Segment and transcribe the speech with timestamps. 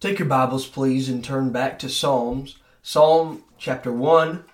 [0.00, 4.44] Take your Bibles, please, and turn back to Psalms, Psalm chapter 1.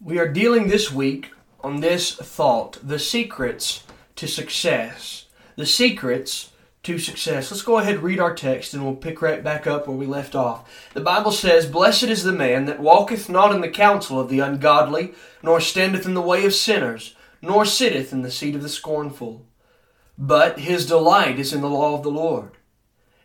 [0.00, 3.82] We are dealing this week on this thought the secrets
[4.14, 5.24] to success.
[5.56, 6.52] The secrets
[6.84, 7.50] to success.
[7.50, 10.06] Let's go ahead and read our text and we'll pick right back up where we
[10.06, 10.88] left off.
[10.94, 14.38] The Bible says, Blessed is the man that walketh not in the counsel of the
[14.38, 18.68] ungodly, nor standeth in the way of sinners, nor sitteth in the seat of the
[18.68, 19.44] scornful.
[20.16, 22.57] But his delight is in the law of the Lord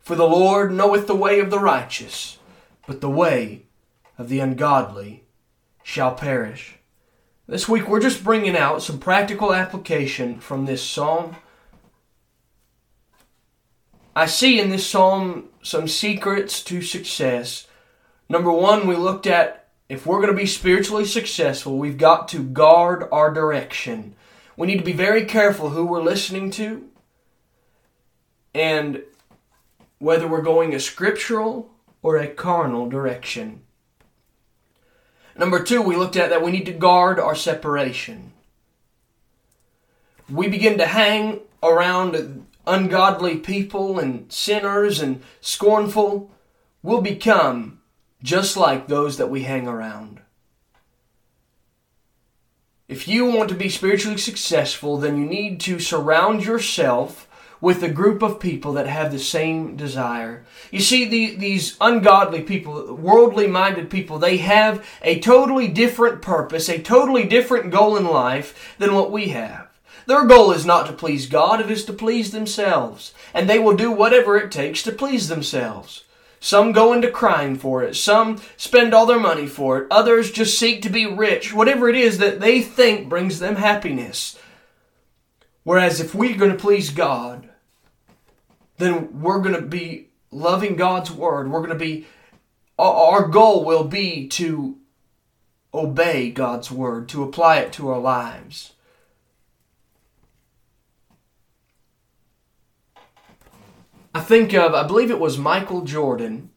[0.00, 2.38] For the Lord knoweth the way of the righteous,
[2.86, 3.66] but the way
[4.16, 5.24] of the ungodly
[5.82, 6.78] shall perish.
[7.46, 11.36] This week we're just bringing out some practical application from this psalm.
[14.14, 17.66] I see in this psalm some secrets to success.
[18.28, 22.42] Number one, we looked at if we're going to be spiritually successful, we've got to
[22.42, 24.14] guard our direction.
[24.56, 26.88] We need to be very careful who we're listening to.
[28.54, 29.02] And
[29.98, 31.70] whether we're going a scriptural
[32.02, 33.62] or a carnal direction.
[35.36, 38.32] Number two, we looked at that we need to guard our separation.
[40.28, 46.30] We begin to hang around ungodly people and sinners and scornful,
[46.82, 47.80] we'll become
[48.22, 50.20] just like those that we hang around.
[52.88, 57.27] If you want to be spiritually successful, then you need to surround yourself
[57.60, 60.44] with a group of people that have the same desire.
[60.70, 66.68] You see, the, these ungodly people, worldly minded people, they have a totally different purpose,
[66.68, 69.68] a totally different goal in life than what we have.
[70.06, 73.12] Their goal is not to please God, it is to please themselves.
[73.34, 76.04] And they will do whatever it takes to please themselves.
[76.40, 77.96] Some go into crime for it.
[77.96, 79.86] Some spend all their money for it.
[79.90, 81.52] Others just seek to be rich.
[81.52, 84.38] Whatever it is that they think brings them happiness.
[85.64, 87.47] Whereas if we're going to please God,
[88.78, 91.50] then we're going to be loving God's word.
[91.50, 92.06] We're going to be,
[92.78, 94.78] our goal will be to
[95.74, 98.72] obey God's word, to apply it to our lives.
[104.14, 106.50] I think of, I believe it was Michael Jordan.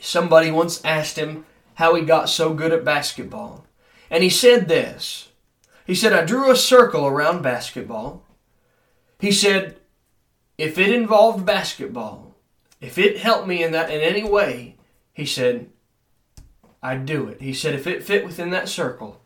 [0.00, 3.66] Somebody once asked him how he got so good at basketball.
[4.10, 5.28] And he said this.
[5.86, 8.24] He said, I drew a circle around basketball.
[9.20, 9.78] He said,
[10.58, 12.34] if it involved basketball,
[12.80, 14.76] if it helped me in that in any way,
[15.12, 15.70] he said,
[16.82, 17.40] I'd do it.
[17.40, 19.20] He said if it fit within that circle,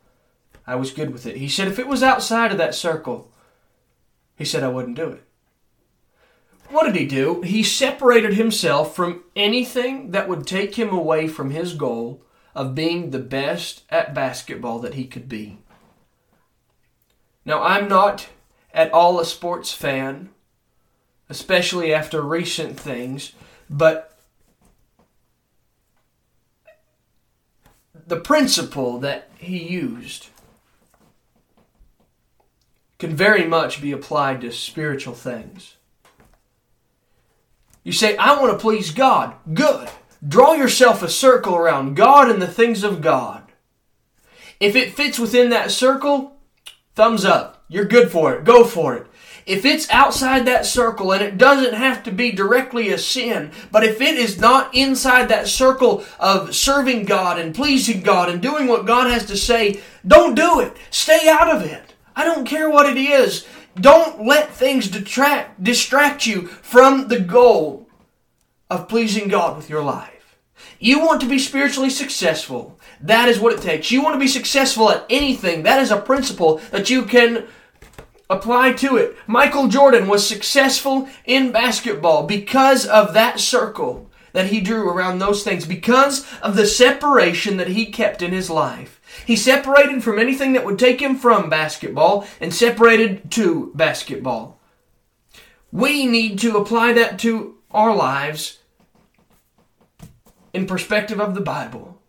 [0.65, 1.37] I was good with it.
[1.37, 3.31] He said if it was outside of that circle,
[4.35, 5.23] he said I wouldn't do it.
[6.69, 7.41] What did he do?
[7.41, 12.23] He separated himself from anything that would take him away from his goal
[12.55, 15.59] of being the best at basketball that he could be.
[17.45, 18.29] Now, I'm not
[18.73, 20.29] at all a sports fan
[21.29, 23.33] especially after recent things,
[23.69, 24.17] but
[28.07, 30.27] the principle that he used
[32.99, 35.75] can very much be applied to spiritual things.
[37.83, 39.35] You say, I want to please God.
[39.53, 39.89] Good.
[40.25, 43.43] Draw yourself a circle around God and the things of God.
[44.59, 46.37] If it fits within that circle,
[46.95, 47.65] thumbs up.
[47.67, 48.45] You're good for it.
[48.45, 49.07] Go for it.
[49.45, 53.83] If it's outside that circle, and it doesn't have to be directly a sin, but
[53.83, 58.67] if it is not inside that circle of serving God and pleasing God and doing
[58.67, 60.75] what God has to say, don't do it.
[60.89, 61.93] Stay out of it.
[62.15, 63.45] I don't care what it is.
[63.75, 67.87] Don't let things detract, distract you from the goal
[68.69, 70.37] of pleasing God with your life.
[70.79, 72.79] You want to be spiritually successful.
[73.01, 73.91] That is what it takes.
[73.91, 75.63] You want to be successful at anything.
[75.63, 77.47] That is a principle that you can
[78.29, 79.15] apply to it.
[79.27, 85.43] Michael Jordan was successful in basketball because of that circle that he drew around those
[85.43, 88.99] things because of the separation that he kept in his life.
[89.25, 94.59] He separated from anything that would take him from basketball and separated to basketball.
[95.71, 98.59] We need to apply that to our lives
[100.51, 101.99] in perspective of the Bible,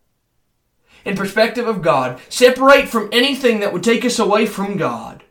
[1.04, 2.20] in perspective of God.
[2.28, 5.23] Separate from anything that would take us away from God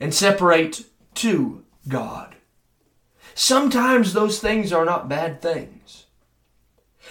[0.00, 0.84] and separate
[1.14, 2.36] to God.
[3.34, 6.06] Sometimes those things are not bad things.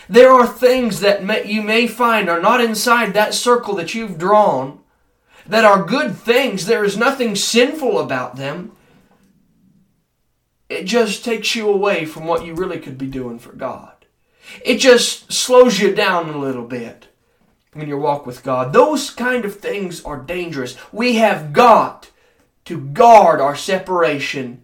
[0.10, 4.18] There are things that may, you may find are not inside that circle that you've
[4.18, 4.80] drawn
[5.48, 6.66] that are good things.
[6.66, 8.72] There is nothing sinful about them.
[10.70, 13.94] It just takes you away from what you really could be doing for God.
[14.64, 17.08] It just slows you down a little bit
[17.76, 18.74] in your walk with God.
[18.74, 20.76] Those kind of things are dangerous.
[20.92, 22.10] We have got
[22.66, 24.64] to guard our separation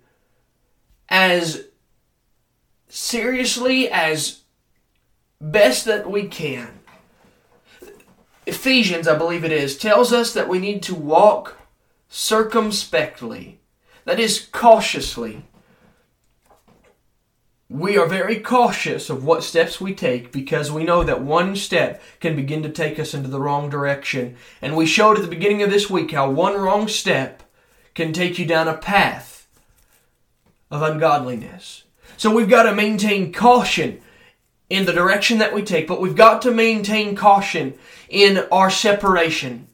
[1.09, 1.65] as
[2.87, 4.41] seriously as
[5.39, 6.79] best that we can.
[8.45, 11.57] Ephesians, I believe it is, tells us that we need to walk
[12.09, 13.59] circumspectly,
[14.05, 15.45] that is, cautiously.
[17.69, 22.01] We are very cautious of what steps we take because we know that one step
[22.19, 24.35] can begin to take us into the wrong direction.
[24.61, 27.43] And we showed at the beginning of this week how one wrong step
[27.93, 29.47] can take you down a path
[30.69, 31.83] of ungodliness.
[32.17, 34.01] So we've got to maintain caution
[34.69, 37.73] in the direction that we take, but we've got to maintain caution
[38.09, 39.67] in our separation.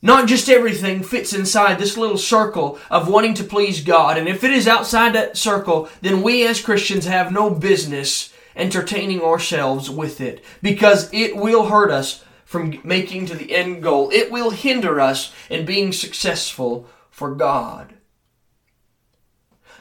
[0.00, 4.16] Not just everything fits inside this little circle of wanting to please God.
[4.18, 9.20] And if it is outside that circle, then we as Christians have no business entertaining
[9.20, 12.23] ourselves with it because it will hurt us
[12.54, 14.10] from making to the end goal.
[14.12, 17.94] It will hinder us in being successful for God.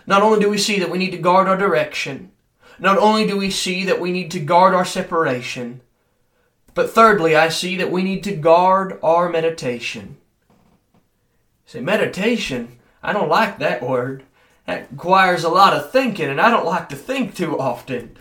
[0.08, 2.32] Not only do we see that we need to guard our direction,
[2.80, 5.82] not only do we see that we need to guard our separation,
[6.74, 10.18] but thirdly, I see that we need to guard our meditation.
[11.68, 12.80] Say, meditation?
[13.04, 14.24] I don't like that word.
[14.66, 18.18] That requires a lot of thinking, and I don't like to think too often.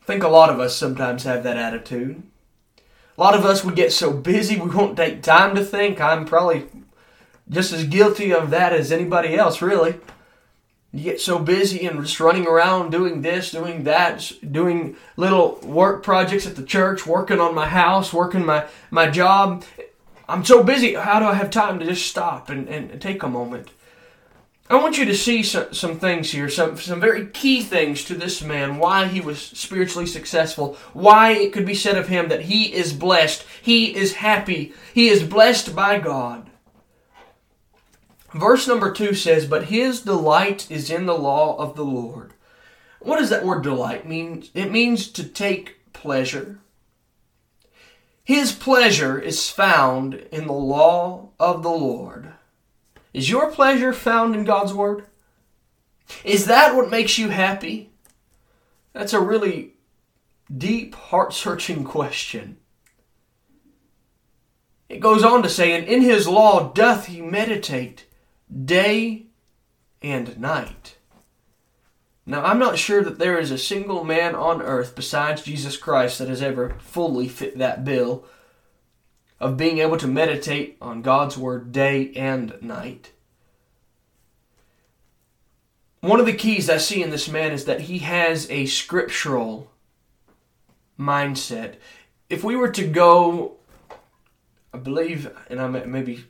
[0.00, 2.22] I think a lot of us sometimes have that attitude.
[3.22, 6.00] A lot of us would get so busy we won't take time to think.
[6.00, 6.66] I'm probably
[7.48, 10.00] just as guilty of that as anybody else, really.
[10.90, 16.02] You get so busy and just running around doing this, doing that, doing little work
[16.02, 19.62] projects at the church, working on my house, working my, my job.
[20.28, 20.94] I'm so busy.
[20.94, 23.68] How do I have time to just stop and, and take a moment?
[24.74, 28.14] I want you to see some, some things here, some, some very key things to
[28.14, 32.42] this man, why he was spiritually successful, why it could be said of him that
[32.42, 36.48] he is blessed, he is happy, he is blessed by God.
[38.32, 42.32] Verse number 2 says, But his delight is in the law of the Lord.
[43.00, 44.44] What does that word delight mean?
[44.54, 46.60] It means to take pleasure.
[48.24, 52.32] His pleasure is found in the law of the Lord.
[53.12, 55.06] Is your pleasure found in God's Word?
[56.24, 57.90] Is that what makes you happy?
[58.92, 59.74] That's a really
[60.54, 62.58] deep, heart searching question.
[64.88, 68.06] It goes on to say, And in his law doth he meditate
[68.64, 69.26] day
[70.02, 70.96] and night.
[72.24, 76.18] Now, I'm not sure that there is a single man on earth besides Jesus Christ
[76.18, 78.24] that has ever fully fit that bill
[79.42, 83.10] of being able to meditate on God's Word day and night.
[86.00, 89.70] One of the keys I see in this man is that he has a scriptural
[90.98, 91.74] mindset.
[92.30, 93.56] If we were to go,
[94.72, 96.24] I believe, and I may be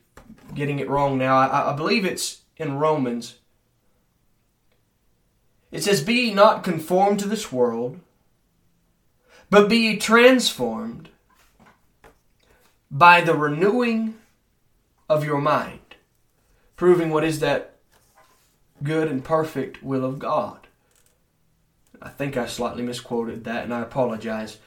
[0.54, 1.37] getting it wrong now.
[1.37, 3.37] I, I believe it's in Romans.
[5.71, 8.00] It says, Be ye not conformed to this world,
[9.50, 11.11] but be ye transformed
[12.92, 14.14] by the renewing
[15.08, 15.96] of your mind,
[16.76, 17.76] proving what is that
[18.82, 20.66] good and perfect will of God.
[22.02, 24.58] I think I slightly misquoted that, and I apologize.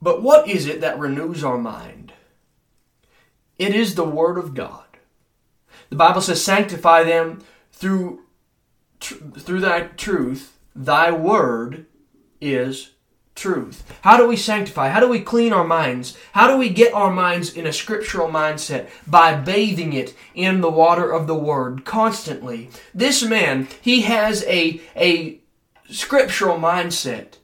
[0.00, 2.12] But what is it that renews our mind?
[3.58, 4.84] It is the Word of God.
[5.88, 8.20] The Bible says, Sanctify them through,
[9.00, 10.58] tr- through thy truth.
[10.74, 11.86] Thy Word
[12.40, 12.92] is
[13.40, 13.82] truth.
[14.02, 14.90] How do we sanctify?
[14.90, 16.16] How do we clean our minds?
[16.32, 18.88] How do we get our minds in a scriptural mindset?
[19.06, 22.70] By bathing it in the water of the Word constantly.
[22.94, 25.40] This man, he has a, a
[25.88, 27.38] scriptural mindset.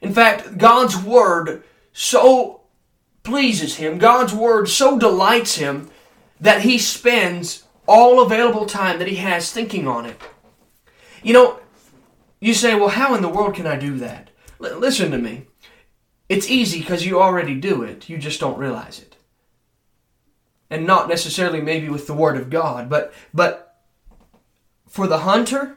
[0.00, 2.60] In fact, God's Word so
[3.24, 5.90] pleases him, God's word so delights him
[6.40, 10.16] that he spends all available time that he has thinking on it.
[11.22, 11.60] You know,
[12.40, 14.27] You say, well, how in the world can I do that?
[14.62, 15.46] L- listen to me.
[16.28, 19.16] It's easy because you already do it, you just don't realize it.
[20.70, 23.76] And not necessarily maybe with the Word of God, but, but
[24.86, 25.76] for the hunter,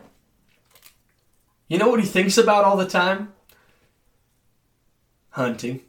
[1.67, 3.31] you know what he thinks about all the time?
[5.29, 5.81] Hunting.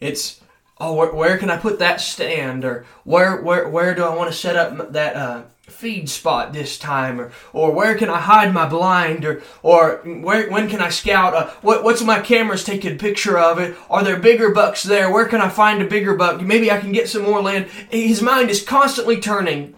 [0.00, 0.40] It's
[0.78, 4.30] oh, where, where, can I put that stand, or where where where do I want
[4.30, 8.52] to set up that uh, feed spot this time, or or where can I hide
[8.52, 11.34] my blind, or or where when can I scout?
[11.34, 13.76] Uh, what what's my cameras taking picture of it?
[13.88, 15.10] Are there bigger bucks there?
[15.10, 16.40] Where can I find a bigger buck?
[16.40, 17.66] Maybe I can get some more land.
[17.90, 19.74] His mind is constantly turning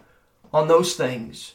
[0.53, 1.55] on those things.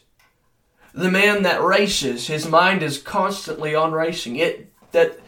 [0.93, 4.37] The man that races, his mind is constantly on racing.
[4.37, 5.19] It that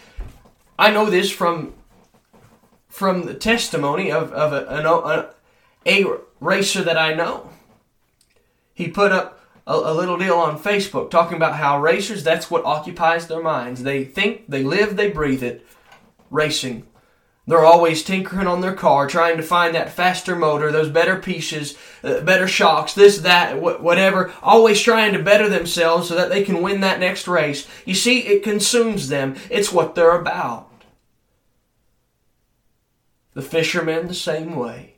[0.77, 1.74] I know this from
[2.89, 5.31] from the testimony of, of a,
[5.86, 7.50] a, a racer that I know.
[8.74, 12.65] He put up a, a, little deal on Facebook talking about how racers, that's what
[12.65, 13.84] occupies their minds.
[13.84, 15.65] They think, they live, they breathe it.
[16.30, 16.86] Racing.
[17.46, 21.77] They're always tinkering on their car, trying to find that faster motor, those better pieces,
[22.01, 24.34] uh, better shocks, this, that, wh- whatever.
[24.42, 27.68] Always trying to better themselves so that they can win that next race.
[27.86, 29.36] You see, it consumes them.
[29.50, 30.70] It's what they're about.
[33.34, 34.92] The fishermen, the same way.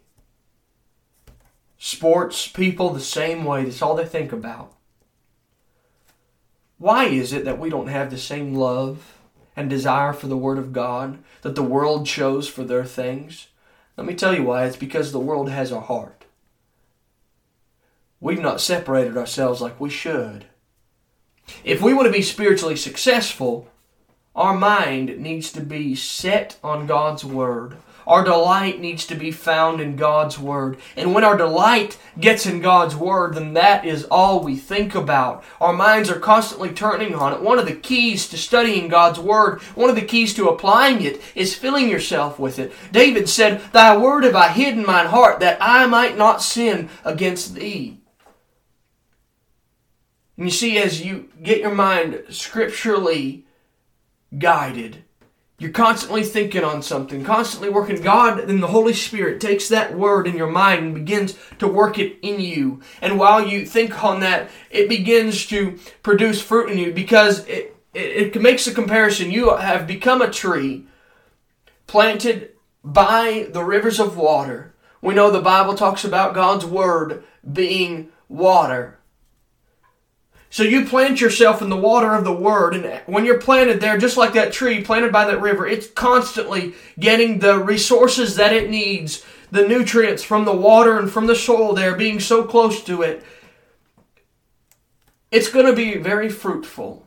[1.85, 3.63] Sports people, the same way.
[3.63, 4.73] That's all they think about.
[6.79, 9.19] Why is it that we don't have the same love
[9.55, 13.49] and desire for the Word of God that the world shows for their things?
[13.97, 14.65] Let me tell you why.
[14.65, 16.25] It's because the world has a heart.
[18.19, 20.45] We've not separated ourselves like we should.
[21.63, 23.69] If we want to be spiritually successful,
[24.35, 27.77] our mind needs to be set on God's Word.
[28.07, 30.77] Our delight needs to be found in God's Word.
[30.95, 35.43] And when our delight gets in God's Word, then that is all we think about.
[35.59, 37.41] Our minds are constantly turning on it.
[37.41, 41.21] One of the keys to studying God's Word, one of the keys to applying it,
[41.33, 42.73] is filling yourself with it.
[42.91, 46.89] David said, Thy Word have I hid in mine heart, that I might not sin
[47.03, 47.99] against Thee.
[50.37, 53.45] And you see, as you get your mind scripturally
[54.37, 55.04] guided,
[55.57, 58.01] you're constantly thinking on something, constantly working.
[58.01, 61.97] God and the Holy Spirit takes that word in your mind and begins to work
[61.97, 62.81] it in you.
[63.01, 67.75] And while you think on that, it begins to produce fruit in you because it,
[67.93, 69.31] it, it makes a comparison.
[69.31, 70.87] You have become a tree
[71.87, 72.51] planted
[72.83, 74.73] by the rivers of water.
[75.01, 78.94] We know the Bible talks about God's word being water.
[80.55, 83.97] So you plant yourself in the water of the Word, and when you're planted there,
[83.97, 88.69] just like that tree planted by that river, it's constantly getting the resources that it
[88.69, 93.01] needs, the nutrients from the water and from the soil there, being so close to
[93.01, 93.21] it.
[95.29, 97.05] It's going to be very fruitful.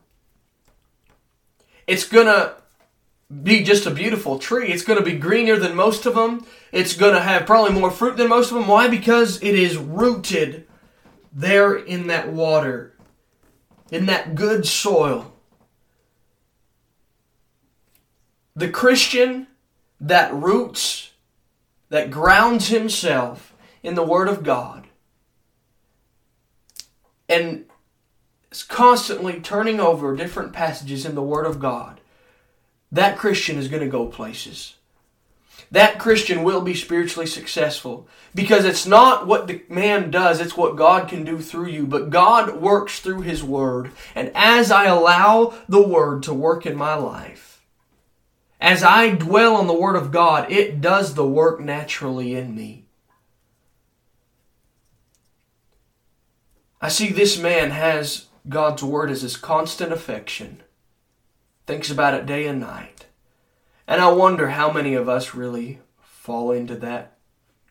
[1.86, 2.54] It's going to
[3.42, 4.72] be just a beautiful tree.
[4.72, 6.44] It's going to be greener than most of them.
[6.70, 8.68] It's going to have probably more fruit than most of them.
[8.68, 8.88] Why?
[8.88, 10.66] Because it is rooted
[11.32, 12.92] there in that water
[13.90, 15.32] in that good soil.
[18.54, 19.46] The Christian
[20.00, 21.12] that roots,
[21.90, 24.86] that grounds himself in the Word of God,
[27.28, 27.66] and
[28.50, 32.00] is constantly turning over different passages in the Word of God,
[32.90, 34.77] that Christian is going to go places
[35.70, 38.08] that Christian will be spiritually successful.
[38.34, 41.86] Because it's not what the man does, it's what God can do through you.
[41.86, 43.90] But God works through His Word.
[44.14, 47.64] And as I allow the Word to work in my life,
[48.60, 52.86] as I dwell on the Word of God, it does the work naturally in me.
[56.80, 60.62] I see this man has God's Word as his constant affection,
[61.66, 62.97] thinks about it day and night.
[63.88, 67.16] And I wonder how many of us really fall into that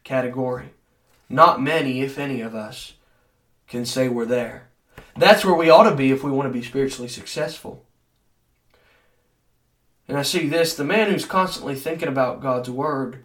[0.03, 0.71] category.
[1.29, 2.93] Not many, if any of us,
[3.67, 4.69] can say we're there.
[5.15, 7.86] That's where we ought to be if we want to be spiritually successful.
[10.07, 13.24] And I see this the man who's constantly thinking about God's Word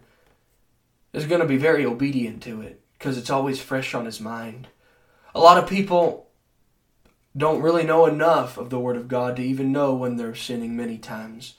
[1.13, 4.67] is going to be very obedient to it because it's always fresh on his mind.
[5.33, 6.27] A lot of people
[7.35, 10.75] don't really know enough of the Word of God to even know when they're sinning
[10.75, 11.55] many times.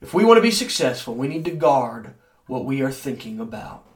[0.00, 2.14] If we want to be successful, we need to guard
[2.46, 3.90] what we are thinking about.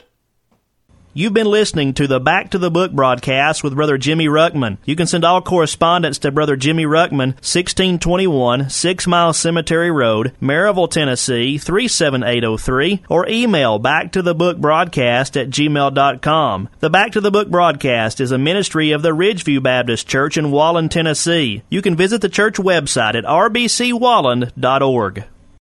[1.17, 4.79] You've been listening to the Back to the Book broadcast with Brother Jimmy Ruckman.
[4.85, 10.91] You can send all correspondence to Brother Jimmy Ruckman, 1621 Six Mile Cemetery Road, Maryville,
[10.91, 16.69] Tennessee, 37803, or email back to the book broadcast at gmail.com.
[16.81, 20.47] The Back to the Book broadcast is a ministry of the Ridgeview Baptist Church in
[20.47, 21.63] Walland, Tennessee.
[21.71, 25.25] You can visit the church website at rbcwalland.org.